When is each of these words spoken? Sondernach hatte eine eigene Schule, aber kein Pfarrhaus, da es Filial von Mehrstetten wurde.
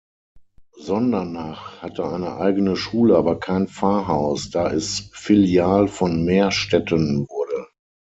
Sondernach 0.79 1.83
hatte 1.83 2.03
eine 2.09 2.37
eigene 2.37 2.75
Schule, 2.75 3.15
aber 3.15 3.39
kein 3.39 3.67
Pfarrhaus, 3.67 4.49
da 4.49 4.71
es 4.71 5.11
Filial 5.13 5.87
von 5.87 6.23
Mehrstetten 6.25 7.27
wurde. 7.29 7.67